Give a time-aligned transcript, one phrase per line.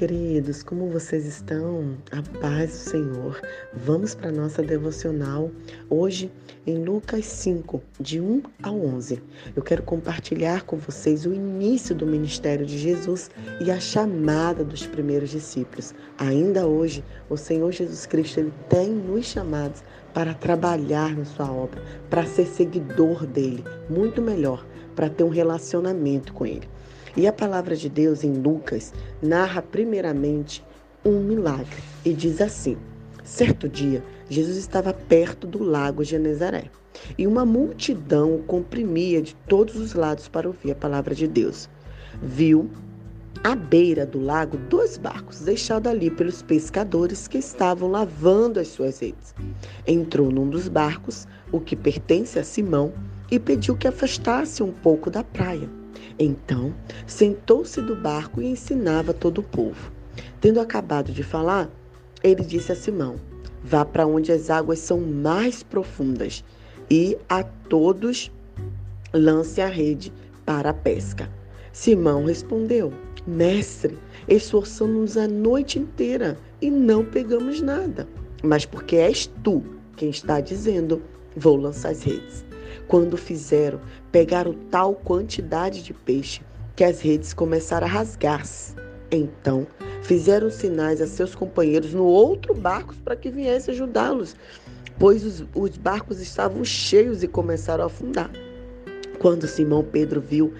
[0.00, 1.94] queridos, como vocês estão?
[2.10, 3.38] A paz do Senhor.
[3.74, 5.50] Vamos para a nossa devocional
[5.90, 6.32] hoje
[6.66, 9.22] em Lucas 5, de 1 a 11.
[9.54, 13.30] Eu quero compartilhar com vocês o início do ministério de Jesus
[13.60, 15.94] e a chamada dos primeiros discípulos.
[16.16, 21.82] Ainda hoje, o Senhor Jesus Cristo ele tem nos chamados para trabalhar na sua obra,
[22.08, 26.66] para ser seguidor dele, muito melhor, para ter um relacionamento com ele.
[27.16, 28.92] E a palavra de Deus em Lucas
[29.22, 30.64] narra primeiramente
[31.04, 32.76] um milagre e diz assim:
[33.24, 36.70] Certo dia, Jesus estava perto do lago Genezaré
[37.16, 41.68] e uma multidão o comprimia de todos os lados para ouvir a palavra de Deus.
[42.22, 42.70] Viu
[43.42, 49.00] à beira do lago dois barcos deixados ali pelos pescadores que estavam lavando as suas
[49.00, 49.34] redes.
[49.86, 52.92] Entrou num dos barcos, o que pertence a Simão,
[53.30, 55.79] e pediu que afastasse um pouco da praia.
[56.22, 56.74] Então,
[57.06, 59.90] sentou-se do barco e ensinava todo o povo.
[60.38, 61.70] Tendo acabado de falar,
[62.22, 63.16] ele disse a Simão:
[63.64, 66.44] Vá para onde as águas são mais profundas
[66.90, 68.30] e a todos
[69.14, 70.12] lance a rede
[70.44, 71.30] para a pesca.
[71.72, 72.92] Simão respondeu:
[73.26, 73.98] Mestre,
[74.28, 78.06] esforçamos-nos a noite inteira e não pegamos nada.
[78.42, 79.62] Mas porque és tu
[79.96, 81.02] quem está dizendo,
[81.34, 82.49] vou lançar as redes.
[82.90, 86.42] Quando fizeram, pegaram tal quantidade de peixe
[86.74, 88.74] que as redes começaram a rasgar-se.
[89.12, 89.64] Então,
[90.02, 94.34] fizeram sinais a seus companheiros no outro barco para que viessem ajudá-los,
[94.98, 98.28] pois os, os barcos estavam cheios e começaram a afundar.
[99.20, 100.52] Quando Simão Pedro viu,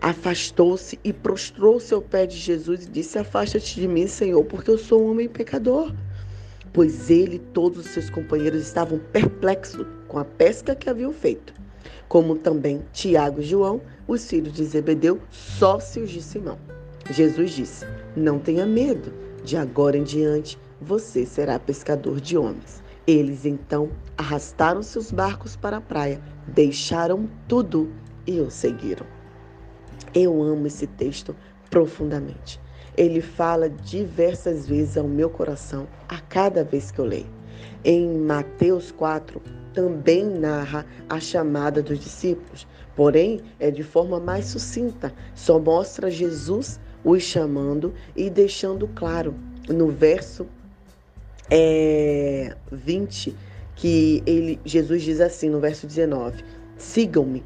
[0.00, 4.78] afastou-se e prostrou-se ao pé de Jesus e disse: Afasta-te de mim, Senhor, porque eu
[4.78, 5.92] sou um homem pecador.
[6.72, 11.60] Pois ele e todos os seus companheiros estavam perplexos com a pesca que haviam feito
[12.08, 16.58] como também Tiago e João, os filhos de Zebedeu, sócios de Simão.
[17.10, 19.12] Jesus disse: Não tenha medo,
[19.44, 22.82] de agora em diante você será pescador de homens.
[23.06, 27.90] Eles então arrastaram seus barcos para a praia, deixaram tudo
[28.26, 29.06] e o seguiram.
[30.14, 31.34] Eu amo esse texto
[31.70, 32.60] profundamente.
[32.96, 37.30] Ele fala diversas vezes ao meu coração a cada vez que eu leio.
[37.84, 39.40] Em Mateus 4,
[39.72, 46.80] também narra a chamada dos discípulos, porém é de forma mais sucinta, só mostra Jesus
[47.04, 49.34] os chamando e deixando claro
[49.68, 50.46] no verso
[51.50, 53.36] é, 20
[53.74, 56.44] que ele, Jesus diz assim no verso 19:
[56.76, 57.44] Sigam-me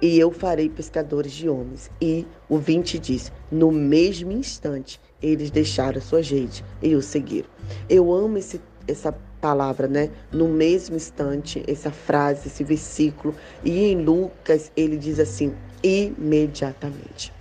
[0.00, 1.90] e eu farei pescadores de homens.
[2.00, 7.48] E o 20 diz: No mesmo instante eles deixaram sua gente e o seguiram.
[7.88, 10.10] Eu amo esse, essa palavra, né?
[10.32, 13.34] No mesmo instante, essa frase, esse versículo.
[13.64, 17.32] E em Lucas ele diz assim: imediatamente.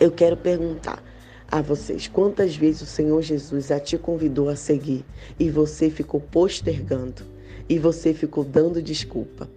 [0.00, 1.02] Eu quero perguntar
[1.50, 5.04] a vocês: quantas vezes o Senhor Jesus já te convidou a seguir
[5.38, 7.22] e você ficou postergando
[7.68, 9.48] e você ficou dando desculpa?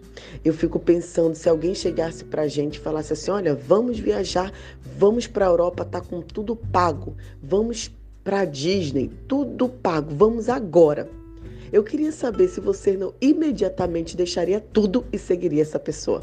[0.44, 4.52] Eu fico pensando se alguém chegasse para a gente e falasse assim: olha, vamos viajar,
[4.98, 7.92] vamos para a Europa, tá com tudo pago, vamos
[8.28, 11.10] para Disney, tudo pago, vamos agora.
[11.72, 16.22] Eu queria saber se você não imediatamente deixaria tudo e seguiria essa pessoa.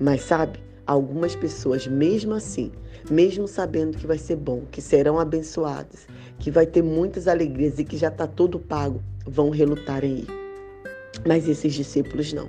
[0.00, 2.72] Mas sabe, algumas pessoas, mesmo assim,
[3.08, 6.08] mesmo sabendo que vai ser bom, que serão abençoadas,
[6.40, 10.28] que vai ter muitas alegrias e que já está tudo pago, vão relutar em ir.
[11.24, 12.48] Mas esses discípulos não.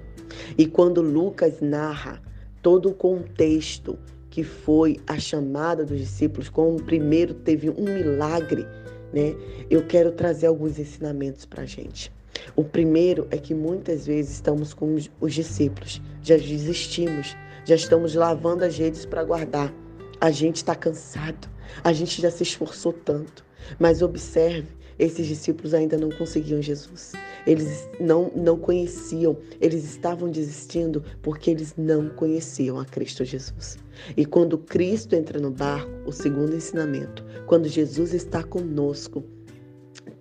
[0.58, 2.20] E quando Lucas narra
[2.64, 4.00] todo o contexto
[4.34, 8.66] que foi a chamada dos discípulos, como primeiro teve um milagre
[9.14, 9.36] né?
[9.70, 12.12] Eu quero trazer alguns ensinamentos para a gente.
[12.56, 18.66] O primeiro é que muitas vezes estamos com os discípulos, já desistimos, já estamos lavando
[18.66, 19.72] as redes para guardar.
[20.20, 21.48] A gente está cansado,
[21.84, 23.46] a gente já se esforçou tanto.
[23.80, 24.68] Mas observe
[24.98, 27.14] esses discípulos ainda não conseguiam Jesus.
[27.46, 33.78] Eles não, não conheciam, eles estavam desistindo porque eles não conheciam a Cristo Jesus.
[34.16, 39.24] E quando Cristo entra no barco, o segundo ensinamento, quando Jesus está conosco,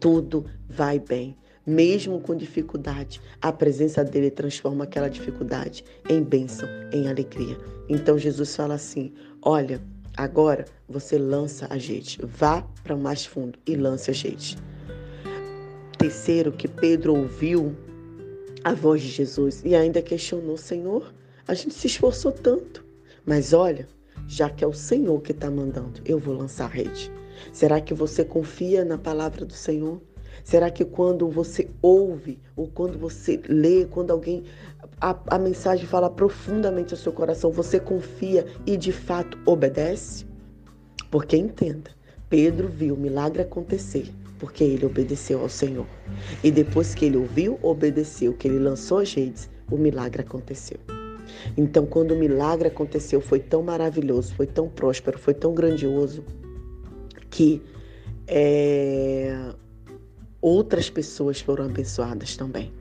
[0.01, 1.37] tudo vai bem.
[1.65, 7.57] Mesmo com dificuldade, a presença dele transforma aquela dificuldade em bênção, em alegria.
[7.89, 9.81] Então Jesus fala assim: Olha,
[10.17, 14.57] Agora você lança a gente, vá para mais fundo e lance a gente.
[15.99, 17.75] Terceiro, que Pedro ouviu
[18.65, 21.13] a voz de Jesus e ainda questionou: Senhor,
[21.47, 22.85] a gente se esforçou tanto,
[23.25, 23.89] mas olha,
[24.27, 27.11] já que é o Senhor que está mandando, eu vou lançar a rede.
[27.53, 30.01] Será que você confia na palavra do Senhor?
[30.45, 34.45] Será que quando você ouve ou quando você lê, quando alguém
[35.01, 40.27] a, a mensagem fala profundamente ao seu coração, você confia e de fato obedece?
[41.11, 41.91] Porque entenda,
[42.29, 44.13] Pedro viu o milagre acontecer
[44.43, 45.87] porque ele obedeceu ao Senhor.
[46.43, 50.79] E depois que ele ouviu, obedeceu, que ele lançou as redes, o milagre aconteceu.
[51.57, 56.25] Então, quando o milagre aconteceu, foi tão maravilhoso, foi tão próspero, foi tão grandioso,
[57.31, 57.63] que
[58.27, 59.32] é,
[60.43, 62.73] outras pessoas foram abençoadas também.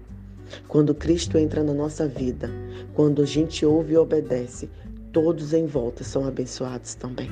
[0.67, 2.49] Quando Cristo entra na nossa vida,
[2.93, 4.69] quando a gente ouve e obedece,
[5.13, 7.29] todos em volta são abençoados também.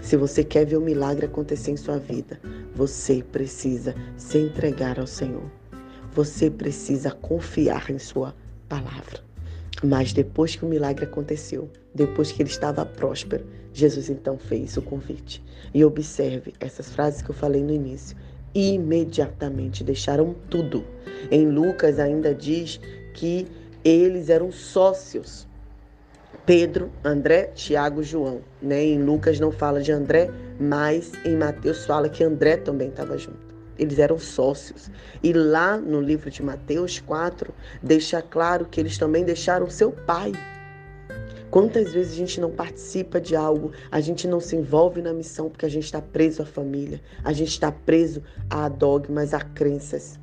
[0.00, 2.40] Se você quer ver o milagre acontecer em sua vida,
[2.74, 5.50] você precisa se entregar ao Senhor.
[6.12, 8.34] Você precisa confiar em Sua
[8.68, 9.20] palavra.
[9.82, 14.82] Mas depois que o milagre aconteceu, depois que ele estava próspero, Jesus então fez o
[14.82, 15.42] convite.
[15.72, 18.16] E observe essas frases que eu falei no início.
[18.54, 20.84] Imediatamente deixaram tudo.
[21.30, 22.80] Em Lucas ainda diz
[23.14, 23.46] que
[23.84, 25.48] eles eram sócios.
[26.44, 28.40] Pedro, André, Tiago, João.
[28.60, 28.84] Né?
[28.84, 33.50] Em Lucas não fala de André, mas em Mateus fala que André também estava junto.
[33.78, 34.90] Eles eram sócios.
[35.22, 40.32] E lá no livro de Mateus 4, deixa claro que eles também deixaram seu pai.
[41.50, 45.50] Quantas vezes a gente não participa de algo, a gente não se envolve na missão
[45.50, 50.16] porque a gente está preso à família, a gente está preso a dogmas, a crenças.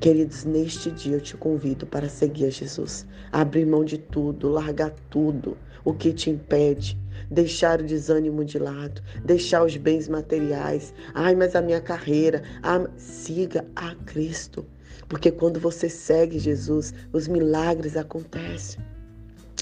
[0.00, 3.06] Queridos, neste dia eu te convido para seguir a Jesus.
[3.30, 6.98] Abrir mão de tudo, largar tudo, o que te impede,
[7.30, 10.94] deixar o desânimo de lado, deixar os bens materiais.
[11.12, 12.42] Ai, mas a minha carreira.
[12.62, 14.64] Ah, siga a Cristo.
[15.08, 18.82] Porque quando você segue Jesus, os milagres acontecem.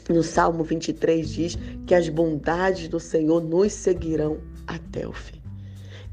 [0.08, 5.40] No Salmo 23 diz que as bondades do Senhor nos seguirão até o fim.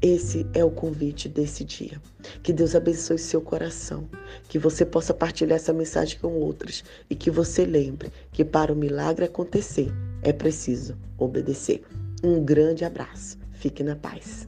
[0.00, 2.00] Esse é o convite desse dia.
[2.42, 4.08] Que Deus abençoe seu coração,
[4.48, 8.76] que você possa partilhar essa mensagem com outros e que você lembre que para o
[8.76, 9.92] milagre acontecer
[10.22, 11.82] é preciso obedecer.
[12.22, 13.38] Um grande abraço.
[13.52, 14.46] Fique na paz.